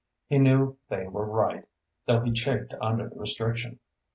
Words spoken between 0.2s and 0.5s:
He